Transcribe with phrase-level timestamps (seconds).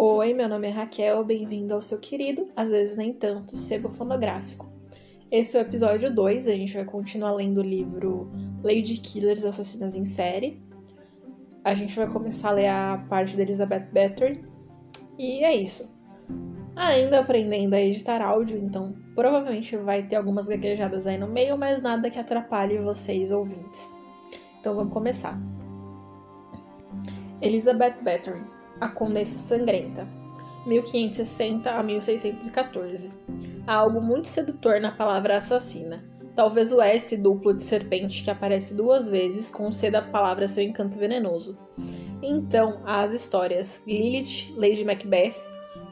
[0.00, 4.70] Oi, meu nome é Raquel, bem-vindo ao seu querido, às vezes nem tanto, sebo fonográfico.
[5.28, 8.30] Esse é o episódio 2, a gente vai continuar lendo o livro
[8.62, 10.62] Lady Killers Assassinas em Série.
[11.64, 14.44] A gente vai começar a ler a parte da Elizabeth Battery.
[15.18, 15.90] E é isso.
[16.76, 21.82] Ainda aprendendo a editar áudio, então provavelmente vai ter algumas gaguejadas aí no meio, mas
[21.82, 23.96] nada que atrapalhe vocês ouvintes.
[24.60, 25.36] Então vamos começar.
[27.42, 30.06] Elizabeth Battery a Condessa Sangrenta,
[30.66, 33.10] 1560 a 1614.
[33.66, 36.04] Há algo muito sedutor na palavra assassina.
[36.34, 40.98] Talvez o S duplo de serpente que aparece duas vezes conceda à palavra seu encanto
[40.98, 41.58] venenoso.
[42.22, 45.34] Então, há as histórias Lilith, Lady Macbeth,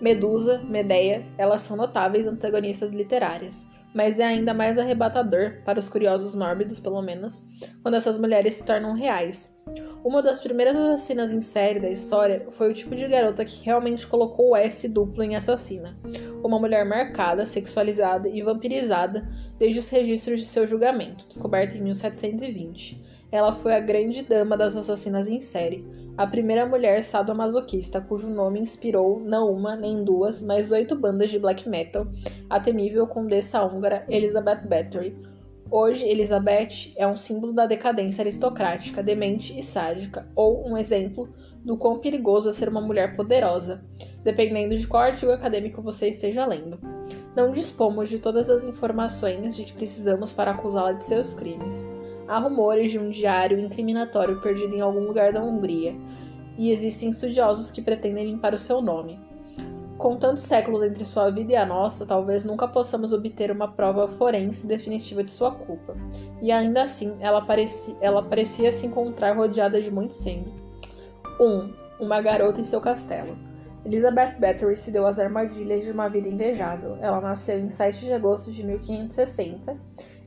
[0.00, 6.34] Medusa, Medeia, elas são notáveis antagonistas literárias, mas é ainda mais arrebatador, para os curiosos
[6.34, 7.48] mórbidos pelo menos,
[7.82, 9.56] quando essas mulheres se tornam reais.
[10.04, 14.06] Uma das primeiras assassinas em série da história foi o tipo de garota que realmente
[14.06, 15.96] colocou o S duplo em assassina.
[16.44, 19.26] Uma mulher marcada, sexualizada e vampirizada
[19.58, 23.02] desde os registros de seu julgamento, descoberto em 1720.
[23.32, 25.86] Ela foi a grande dama das assassinas em série,
[26.16, 31.38] a primeira mulher sadomasoquista cujo nome inspirou não uma nem duas, mas oito bandas de
[31.38, 32.06] black metal,
[32.48, 35.14] a temível condessa húngara Elizabeth Bathory,
[35.68, 41.28] Hoje, Elizabeth é um símbolo da decadência aristocrática, demente e sádica, ou um exemplo
[41.64, 43.84] do quão perigoso é ser uma mulher poderosa,
[44.22, 46.78] dependendo de qual artigo acadêmico você esteja lendo.
[47.34, 51.84] Não dispomos de todas as informações de que precisamos para acusá-la de seus crimes.
[52.28, 55.94] Há rumores de um diário incriminatório perdido em algum lugar da Hungria,
[56.58, 59.18] e existem estudiosos que pretendem limpar o seu nome.
[59.98, 64.08] Com tantos séculos entre sua vida e a nossa, talvez nunca possamos obter uma prova
[64.08, 65.96] forense definitiva de sua culpa.
[66.42, 70.52] E ainda assim, ela parecia, ela parecia se encontrar rodeada de muito sangue.
[71.40, 71.44] 1.
[71.44, 73.38] Um, uma garota em seu castelo.
[73.86, 76.98] Elizabeth Bathory se deu às armadilhas de uma vida invejável.
[77.00, 79.76] Ela nasceu em 7 de agosto de 1560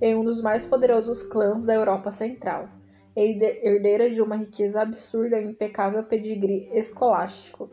[0.01, 2.69] em um dos mais poderosos clãs da Europa Central.
[3.15, 7.69] Herdeira de uma riqueza absurda e impecável pedigree escolástico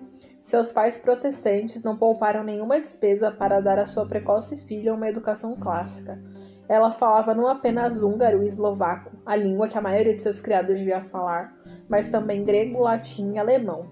[0.46, 5.56] seus pais protestantes não pouparam nenhuma despesa para dar à sua precoce filha uma educação
[5.56, 6.22] clássica.
[6.68, 10.78] Ela falava não apenas húngaro e eslovaco, a língua que a maioria de seus criados
[10.78, 11.52] devia falar,
[11.88, 13.90] mas também grego, latim e alemão.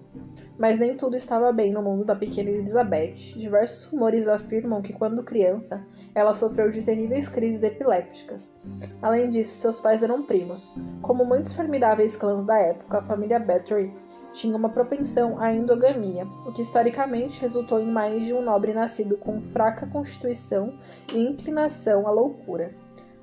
[0.57, 3.35] Mas nem tudo estava bem no mundo da pequena Elizabeth.
[3.35, 8.55] Diversos rumores afirmam que, quando criança, ela sofreu de terríveis crises epilépticas.
[9.01, 10.73] Além disso, seus pais eram primos.
[11.01, 13.93] Como muitos formidáveis clãs da época, a família Bathory
[14.31, 19.17] tinha uma propensão à endogamia, o que historicamente resultou em mais de um nobre nascido
[19.17, 20.77] com fraca constituição
[21.13, 22.73] e inclinação à loucura.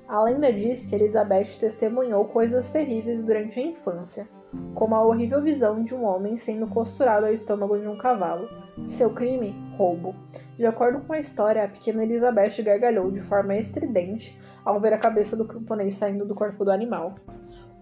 [0.07, 4.27] A lenda diz que Elizabeth testemunhou coisas terríveis durante a infância,
[4.73, 8.47] como a horrível visão de um homem sendo costurado ao estômago de um cavalo.
[8.85, 9.55] Seu crime?
[9.77, 10.15] Roubo.
[10.57, 14.97] De acordo com a história, a pequena Elizabeth gargalhou de forma estridente ao ver a
[14.97, 17.15] cabeça do camponês saindo do corpo do animal.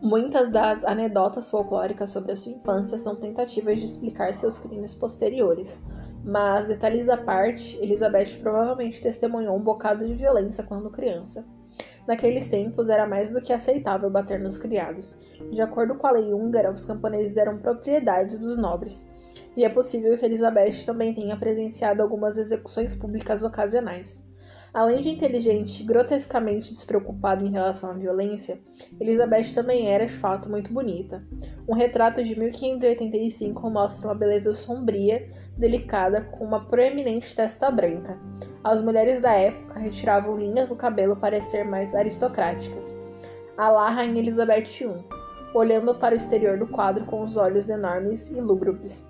[0.02, 5.80] Muitas das anedotas folclóricas sobre a sua infância são tentativas de explicar seus crimes posteriores,
[6.24, 11.46] mas, detalhes à parte, Elizabeth provavelmente testemunhou um bocado de violência quando criança.
[12.08, 15.18] Naqueles tempos era mais do que aceitável bater nos criados.
[15.52, 19.12] De acordo com a lei húngara, os camponeses eram propriedades dos nobres,
[19.56, 24.26] e é possível que Elizabeth também tenha presenciado algumas execuções públicas ocasionais.
[24.74, 28.58] Além de inteligente e grotescamente despreocupada em relação à violência,
[29.02, 31.22] Elizabeth também era de fato muito bonita.
[31.68, 38.18] Um retrato de 1585 mostra uma beleza sombria, delicada, com uma proeminente testa branca.
[38.64, 43.02] As mulheres da época retiravam linhas do cabelo para ser mais aristocráticas.
[43.58, 45.04] A lá Rainha Elizabeth I,
[45.56, 49.10] olhando para o exterior do quadro com os olhos enormes e lúgubres.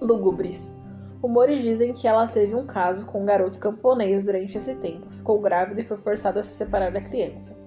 [0.00, 0.74] lúgubres.
[1.20, 5.40] Rumores dizem que ela teve um caso com um garoto camponês durante esse tempo, ficou
[5.40, 7.58] grávida e foi forçada a se separar da criança.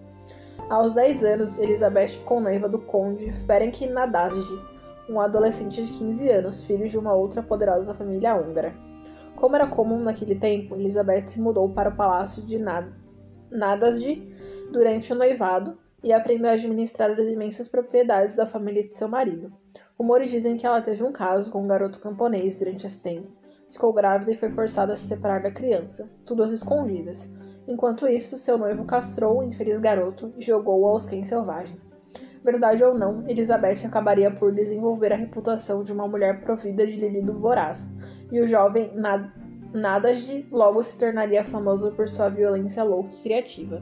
[0.68, 4.60] Aos 10 anos, Elizabeth ficou noiva do conde Ferenc Nadasdy,
[5.10, 8.74] um adolescente de 15 anos, filho de uma outra poderosa família húngara.
[9.42, 12.94] Como era comum naquele tempo, Elizabeth se mudou para o palácio de Nad
[13.50, 14.32] Nadasdy
[14.72, 19.52] durante o noivado e aprendeu a administrar as imensas propriedades da família de seu marido.
[19.98, 23.32] Rumores dizem que ela teve um caso com um garoto camponês durante esse tempo,
[23.72, 27.28] ficou grávida e foi forçada a se separar da criança, tudo às escondidas.
[27.68, 31.92] Enquanto isso, seu noivo castrou o infeliz garoto e jogou-o aos cães selvagens.
[32.44, 37.38] Verdade ou não, Elizabeth acabaria por desenvolver a reputação de uma mulher provida de libido
[37.38, 37.96] voraz,
[38.32, 39.30] e o jovem Nad
[39.74, 43.82] Nadasdi logo se tornaria famoso por sua violência louca e criativa.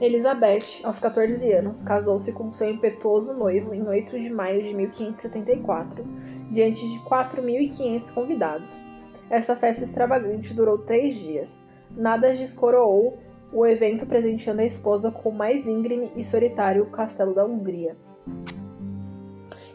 [0.00, 6.04] Elizabeth, aos 14 anos, casou-se com seu impetuoso noivo em 8 de maio de 1574,
[6.52, 8.84] diante de 4.500 convidados.
[9.30, 11.64] Essa festa extravagante durou três dias.
[11.90, 13.18] Nada descoroou
[13.52, 17.96] o evento presenteando a esposa com o mais íngreme e solitário castelo da Hungria,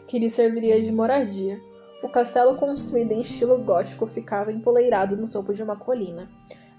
[0.06, 1.60] que lhe serviria de moradia.
[2.02, 6.28] O castelo, construído em estilo gótico, ficava empoleirado no topo de uma colina.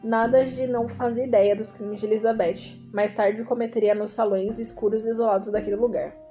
[0.04, 2.78] Nada de não fazia ideia dos crimes de Elizabeth.
[2.92, 6.23] Mais tarde cometeria nos salões escuros e isolados daquele lugar.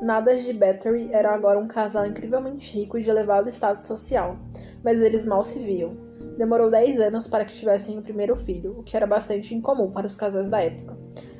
[0.00, 4.36] Nada de Battery era agora um casal incrivelmente rico e de elevado status social,
[4.84, 5.96] mas eles mal se viam.
[6.36, 10.06] Demorou 10 anos para que tivessem o primeiro filho, o que era bastante incomum para
[10.06, 10.96] os casais da época.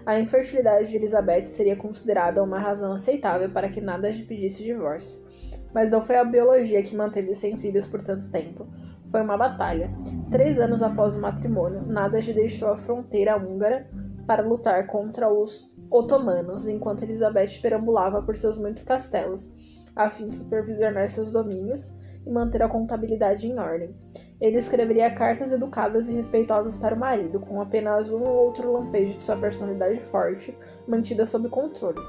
[0.07, 5.27] A infertilidade de Elizabeth seria considerada uma razão aceitável para que nada lhe pedisse divórcio.
[5.75, 8.67] Mas não foi a biologia que manteve sem filhos por tanto tempo,
[9.11, 9.91] foi uma batalha.
[10.31, 13.89] Três anos após o matrimônio, Nadas deixou a fronteira húngara
[14.27, 19.55] para lutar contra os otomanos, enquanto Elizabeth perambulava por seus muitos castelos,
[19.95, 23.95] a fim de supervisionar seus domínios e manter a contabilidade em ordem.
[24.41, 29.17] Ele escreveria cartas educadas e respeitosas para o marido, com apenas um ou outro lampejo
[29.17, 30.57] de sua personalidade forte
[30.87, 32.01] mantida sob controle,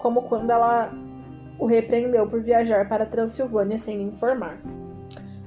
[0.00, 0.92] como quando ela
[1.58, 4.60] o repreendeu por viajar para a Transilvânia sem lhe informar.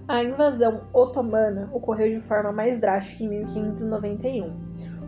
[0.08, 4.54] A invasão otomana ocorreu de forma mais drástica em 1591,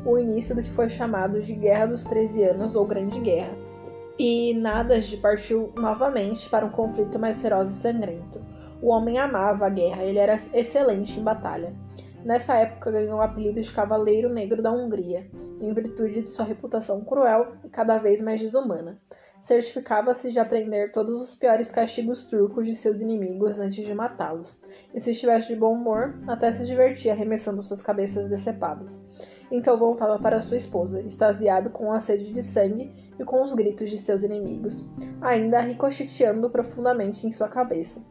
[0.08, 3.54] o início do que foi chamado de Guerra dos Treze Anos ou Grande Guerra,
[4.18, 8.42] e Nadas partiu novamente para um conflito mais feroz e sangrento.
[8.82, 11.76] O homem amava a guerra, ele era excelente em batalha.
[12.24, 17.02] Nessa época ganhou o apelido de Cavaleiro Negro da Hungria, em virtude de sua reputação
[17.02, 18.98] cruel e cada vez mais desumana
[19.40, 24.62] certificava-se de aprender todos os piores castigos turcos de seus inimigos antes de matá-los,
[24.94, 29.06] e se estivesse de bom humor, até se divertia arremessando suas cabeças decepadas.
[29.52, 33.90] Então voltava para sua esposa, extasiado com a sede de sangue e com os gritos
[33.90, 34.86] de seus inimigos,
[35.22, 38.06] ainda ricocheteando profundamente em sua cabeça.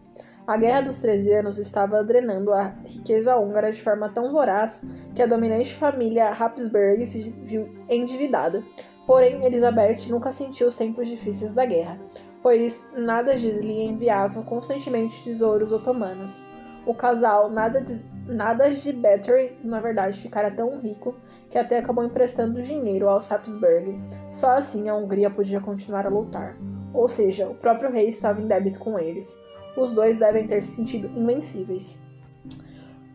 [0.47, 4.83] A Guerra dos Treze Anos estava drenando a riqueza húngara de forma tão voraz
[5.15, 8.63] que a dominante família Habsburg se viu endividada,
[9.07, 11.99] Porém, Elizabeth nunca sentiu os tempos difíceis da guerra,
[12.43, 16.43] pois nada lhe enviava constantemente tesouros otomanos.
[16.87, 21.15] O casal nada de, nada de Battery, na verdade, ficara tão rico
[21.51, 24.01] que até acabou emprestando dinheiro aos Habsburg.
[24.31, 26.57] Só assim a Hungria podia continuar a lutar.
[26.95, 29.37] Ou seja, o próprio rei estava em débito com eles.
[29.77, 32.01] Os dois devem ter se sentido invencíveis.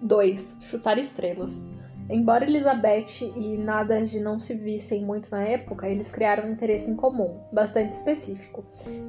[0.01, 0.55] 2.
[0.59, 1.67] Chutar estrelas.
[2.09, 6.91] Embora Elizabeth e nada de não se vissem muito na época, eles criaram um interesse
[6.91, 8.65] em comum, bastante específico,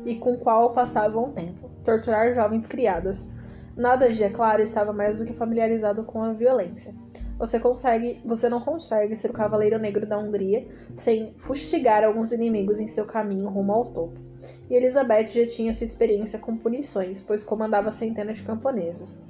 [0.07, 3.33] e com o qual passavam o tempo: torturar jovens criadas.
[3.77, 6.95] Nada de, é claro, estava mais do que familiarizado com a violência.
[7.39, 12.79] Você consegue, você não consegue ser o cavaleiro negro da Hungria sem fustigar alguns inimigos
[12.79, 14.33] em seu caminho rumo ao topo.
[14.69, 19.21] E Elizabeth já tinha sua experiência com punições, pois comandava centenas de camponesas.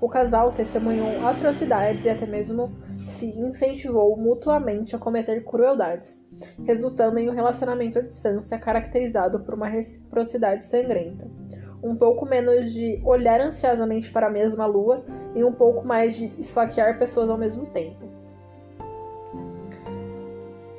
[0.00, 2.72] O casal testemunhou atrocidades e até mesmo
[3.06, 6.24] se incentivou mutuamente a cometer crueldades,
[6.64, 11.39] resultando em um relacionamento à distância caracterizado por uma reciprocidade sangrenta.
[11.82, 15.04] Um pouco menos de olhar ansiosamente para a mesma lua
[15.34, 18.08] e um pouco mais de esfaquear pessoas ao mesmo tempo.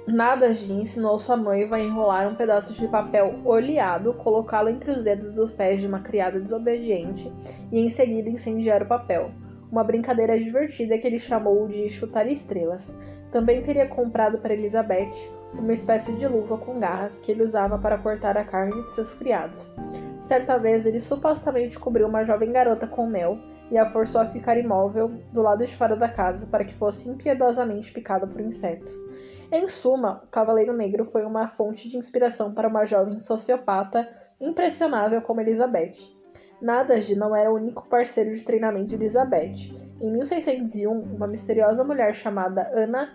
[0.07, 5.31] Nadaji ensinou sua noiva a enrolar um pedaço de papel oleado, colocá-lo entre os dedos
[5.31, 7.31] dos pés de uma criada desobediente
[7.71, 9.31] e em seguida incendiar o papel
[9.71, 12.93] uma brincadeira divertida que ele chamou de chutar estrelas.
[13.31, 15.13] Também teria comprado para Elizabeth
[15.53, 19.13] uma espécie de luva com garras que ele usava para cortar a carne de seus
[19.13, 19.71] criados.
[20.21, 23.39] Certa vez ele supostamente cobriu uma jovem garota com mel
[23.71, 27.09] e a forçou a ficar imóvel do lado de fora da casa para que fosse
[27.09, 28.93] impiedosamente picada por insetos.
[29.51, 34.07] Em suma, o Cavaleiro Negro foi uma fonte de inspiração para uma jovem sociopata
[34.39, 35.95] impressionável como Elizabeth.
[36.61, 39.73] Nadaj não era o único parceiro de treinamento de Elizabeth.
[39.99, 43.11] Em 1601, uma misteriosa mulher chamada Ana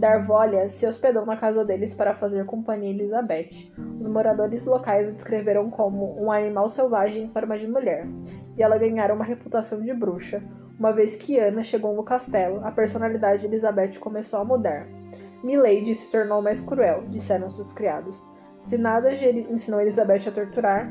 [0.00, 3.70] Darvolha se hospedou na casa deles para fazer companhia a Elizabeth.
[3.98, 8.08] Os moradores locais a descreveram como um animal selvagem em forma de mulher,
[8.56, 10.42] e ela ganhara uma reputação de bruxa.
[10.78, 14.88] Uma vez que Ana chegou no castelo, a personalidade de Elizabeth começou a mudar.
[15.44, 18.26] Milady se tornou mais cruel, disseram seus criados.
[18.56, 20.90] Se nada ensinou Elizabeth a torturar,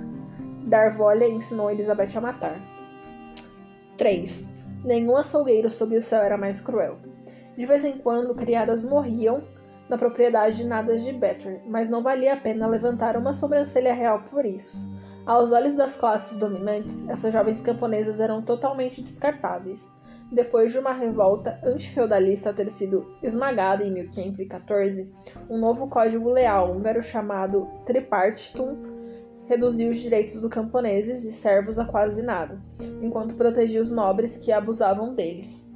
[0.68, 2.62] Darvolha ensinou Elizabeth a matar.
[3.98, 4.48] 3.
[4.86, 7.09] Nenhum açougueiro sob o céu era mais cruel.
[7.60, 9.44] De vez em quando, criadas morriam
[9.90, 14.24] na propriedade de Nadas de Better, mas não valia a pena levantar uma sobrancelha real
[14.32, 14.82] por isso.
[15.26, 19.92] Aos olhos das classes dominantes, essas jovens camponesas eram totalmente descartáveis.
[20.32, 25.12] Depois de uma revolta antifeudalista ter sido esmagada em 1514,
[25.50, 28.78] um novo código leal húngaro chamado Tripartitum
[29.48, 32.58] reduziu os direitos dos camponeses e servos a quase nada,
[33.02, 35.69] enquanto protegia os nobres que abusavam deles.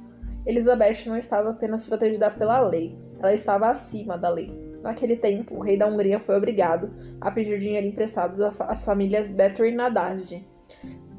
[0.46, 4.52] Elizabeth não estava apenas protegida pela lei, ela estava acima da lei.
[4.82, 9.70] Naquele tempo, o rei da Hungria foi obrigado a pedir dinheiro emprestado às famílias Bathory
[9.70, 10.46] e Nadasdy,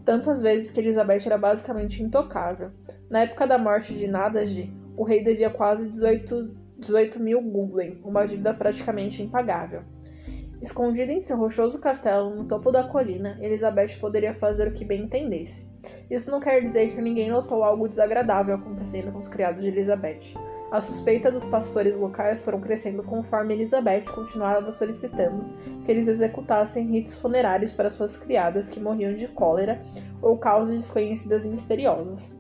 [0.05, 2.69] tantas vezes que Elizabeth era basicamente intocável.
[3.09, 8.25] Na época da morte de Nadasdy, o rei devia quase 18, 18 mil gulden, uma
[8.25, 9.81] dívida praticamente impagável.
[10.61, 15.03] Escondida em seu rochoso castelo no topo da colina, Elizabeth poderia fazer o que bem
[15.03, 15.74] entendesse.
[16.09, 20.35] Isso não quer dizer que ninguém notou algo desagradável acontecendo com os criados de Elizabeth.
[20.71, 25.45] A suspeita dos pastores locais foram crescendo conforme Elizabeth continuava solicitando
[25.85, 29.81] que eles executassem ritos funerários para suas criadas que morriam de cólera
[30.21, 32.35] ou causas desconhecidas e misteriosas.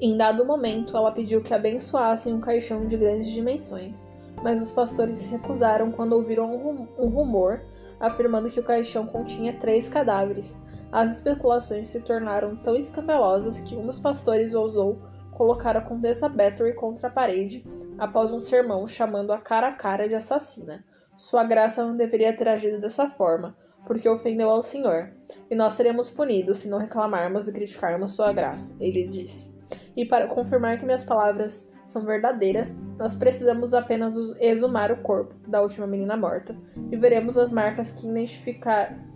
[0.00, 4.08] Em dado momento, ela pediu que abençoassem um caixão de grandes dimensões,
[4.42, 7.60] mas os pastores se recusaram quando ouviram um rumor
[8.00, 10.66] afirmando que o caixão continha três cadáveres.
[10.90, 14.98] As especulações se tornaram tão escandalosas que um dos pastores ousou
[15.32, 17.64] colocar a Condessa Bathory contra a parede
[17.98, 20.84] após um sermão chamando-a cara a cara de assassina.
[21.16, 25.10] Sua graça não deveria ter agido dessa forma, porque ofendeu ao Senhor,
[25.50, 29.56] e nós seremos punidos se não reclamarmos e criticarmos sua graça, ele disse.
[29.96, 35.62] E para confirmar que minhas palavras são verdadeiras, nós precisamos apenas exumar o corpo da
[35.62, 36.54] última menina morta
[36.92, 38.06] e veremos as marcas que,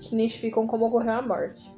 [0.00, 1.70] que identificam como ocorreu a morte.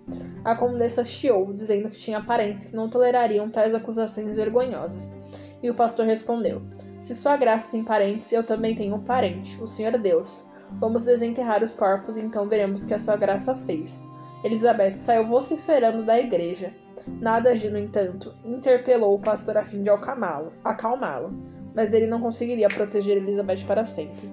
[0.44, 5.12] A condessa chiou, dizendo que tinha parentes que não tolerariam tais acusações vergonhosas.
[5.60, 6.62] E o pastor respondeu:
[7.00, 10.44] Se sua graça tem parentes, eu também tenho um parente, o Senhor Deus.
[10.78, 14.06] Vamos desenterrar os corpos então veremos o que a sua graça fez.
[14.44, 16.70] Elizabeth saiu vociferando da igreja.
[17.06, 21.32] Nada de, no entanto, interpelou o pastor a fim de acalmá-lo,
[21.74, 24.30] mas ele não conseguiria proteger Elizabeth para sempre.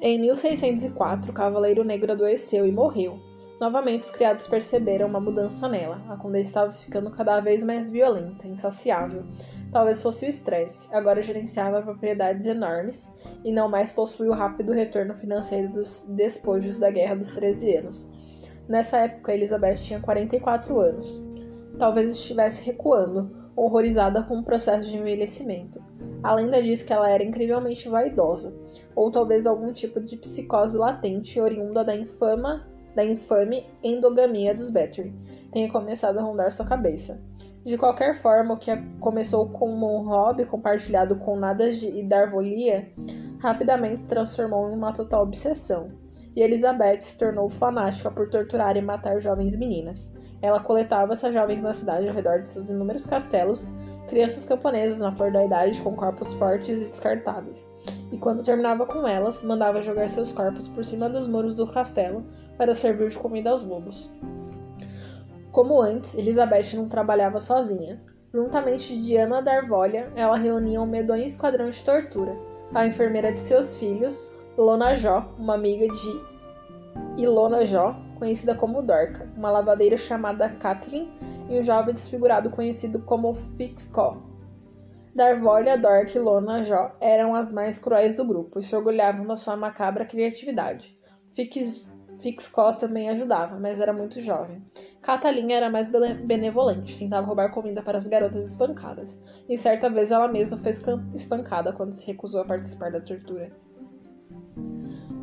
[0.00, 3.18] Em 1604, o Cavaleiro Negro adoeceu e morreu.
[3.60, 6.02] Novamente, os criados perceberam uma mudança nela.
[6.08, 9.24] A condessa estava ficando cada vez mais violenta, insaciável.
[9.72, 10.92] Talvez fosse o estresse.
[10.94, 13.12] Agora gerenciava propriedades enormes
[13.44, 18.17] e não mais possuía o rápido retorno financeiro dos despojos da Guerra dos Treze Anos.
[18.68, 21.28] Nessa época, Elizabeth tinha 44 anos
[21.78, 25.80] talvez estivesse recuando, horrorizada com o processo de envelhecimento.
[26.22, 28.58] A lenda diz que ela era incrivelmente vaidosa,
[28.94, 35.14] ou talvez algum tipo de psicose latente oriunda da infama, da infame endogamia dos Battery
[35.52, 37.22] tenha começado a rondar sua cabeça.
[37.64, 38.70] De qualquer forma, o que
[39.00, 42.90] começou como um hobby compartilhado com Nadas e Darvolia
[43.38, 45.90] rapidamente se transformou em uma total obsessão,
[46.38, 50.14] e Elizabeth se tornou fanática por torturar e matar jovens meninas.
[50.40, 53.72] Ela coletava essas jovens na cidade ao redor de seus inúmeros castelos,
[54.06, 57.68] crianças camponesas na flor da idade com corpos fortes e descartáveis.
[58.12, 62.24] E quando terminava com elas, mandava jogar seus corpos por cima dos muros do castelo
[62.56, 64.08] para servir de comida aos lobos.
[65.50, 68.00] Como antes, Elizabeth não trabalhava sozinha.
[68.32, 72.36] Juntamente de Diana Darvolha, ela reunia um medonho esquadrão de tortura.
[72.72, 76.20] A enfermeira de seus filhos, Lona Jó, uma amiga de
[77.16, 81.08] Ilona Jó, conhecida como Dorca, uma lavadeira chamada Kathleen
[81.48, 84.20] e um jovem desfigurado conhecido como Fixco.
[85.14, 89.36] Darvolha, Dorca e Lona Jó eram as mais cruéis do grupo e se orgulhavam da
[89.36, 90.98] sua macabra criatividade.
[91.36, 94.60] Fix, Fixco também ajudava, mas era muito jovem.
[95.00, 100.26] Catalina era mais benevolente, tentava roubar comida para as garotas espancadas, e certa vez ela
[100.26, 100.72] mesma foi
[101.14, 103.52] espancada quando se recusou a participar da tortura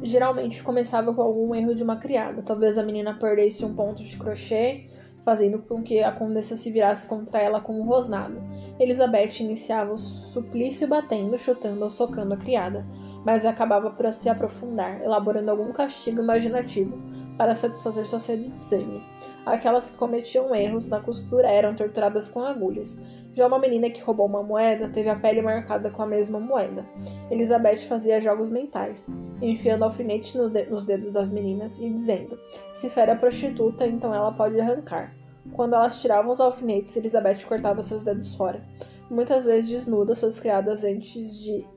[0.05, 2.41] geralmente começava com algum erro de uma criada.
[2.41, 4.87] Talvez a menina perdesse um ponto de crochê,
[5.23, 8.41] fazendo com que a condessa se virasse contra ela com um rosnado.
[8.79, 12.85] Elizabeth iniciava o suplício batendo, chutando ou socando a criada,
[13.25, 16.95] mas acabava por se aprofundar, elaborando algum castigo imaginativo
[17.37, 19.03] para satisfazer sua sede de sangue.
[19.45, 23.01] Aquelas que cometiam erros na costura eram torturadas com agulhas,
[23.35, 26.85] já uma menina que roubou uma moeda teve a pele marcada com a mesma moeda.
[27.29, 29.09] Elizabeth fazia jogos mentais,
[29.41, 32.39] enfiando alfinete nos dedos das meninas e dizendo:
[32.71, 35.13] Se fera prostituta, então ela pode arrancar.
[35.51, 38.63] Quando elas tiravam os alfinetes, Elizabeth cortava seus dedos fora.
[39.09, 41.67] Muitas vezes desnuda suas criadas antes de.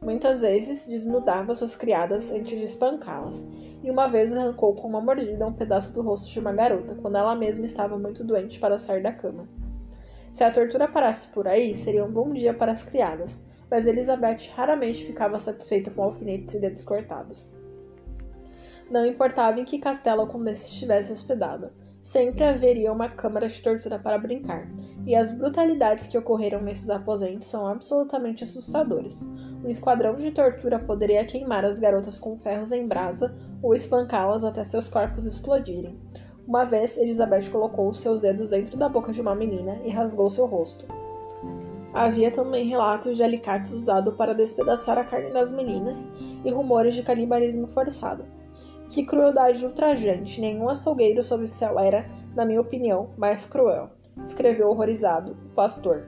[0.00, 3.46] Muitas vezes desnudava suas criadas antes de espancá-las.
[3.82, 7.18] E uma vez arrancou com uma mordida um pedaço do rosto de uma garota, quando
[7.18, 9.46] ela mesma estava muito doente para sair da cama.
[10.30, 14.50] Se a tortura parasse por aí, seria um bom dia para as criadas, mas Elizabeth
[14.54, 17.52] raramente ficava satisfeita com alfinetes e dedos cortados.
[18.90, 21.72] Não importava em que castelo a condessa estivesse hospedada,
[22.08, 24.66] Sempre haveria uma câmara de tortura para brincar,
[25.06, 29.20] e as brutalidades que ocorreram nesses aposentos são absolutamente assustadoras.
[29.62, 34.64] Um esquadrão de tortura poderia queimar as garotas com ferros em brasa ou espancá-las até
[34.64, 36.00] seus corpos explodirem.
[36.48, 40.46] Uma vez, Elizabeth colocou seus dedos dentro da boca de uma menina e rasgou seu
[40.46, 40.86] rosto.
[41.92, 46.10] Havia também relatos de alicates usados para despedaçar a carne das meninas
[46.42, 48.24] e rumores de canibalismo forçado.
[48.88, 50.40] Que crueldade ultrajante!
[50.40, 53.90] Nenhum açougueiro sob o céu era, na minha opinião, mais cruel.
[54.24, 56.06] Escreveu horrorizado o pastor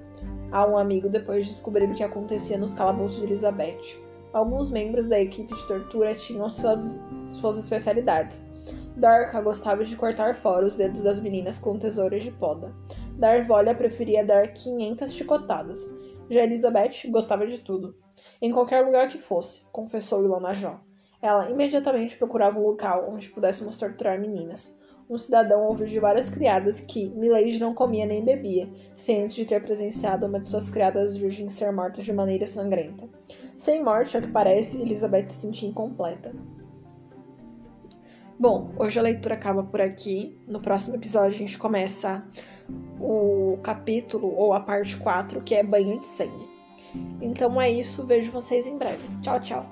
[0.50, 4.00] a um amigo depois de descobrir o que acontecia nos calabouços de Elizabeth.
[4.32, 8.48] Alguns membros da equipe de tortura tinham suas, suas especialidades.
[9.00, 12.70] Dorca gostava de cortar fora os dedos das meninas com tesouras de poda.
[13.16, 15.90] Darvolha preferia dar 500 chicotadas.
[16.28, 17.96] Já Elizabeth gostava de tudo.
[18.42, 20.78] Em qualquer lugar que fosse, confessou Ilona Jó.
[21.22, 24.78] Ela imediatamente procurava um local onde pudéssemos torturar meninas.
[25.08, 29.46] Um cidadão ouviu de várias criadas que Milady não comia nem bebia, sem antes de
[29.46, 33.08] ter presenciado uma de suas criadas virgens ser morta de maneira sangrenta.
[33.56, 36.32] Sem morte, ao que parece, Elizabeth se sentia incompleta.
[38.40, 40.34] Bom, hoje a leitura acaba por aqui.
[40.48, 42.24] No próximo episódio a gente começa
[42.98, 46.48] o capítulo ou a parte 4, que é banho de sangue.
[47.20, 49.06] Então é isso, vejo vocês em breve.
[49.20, 49.70] Tchau, tchau.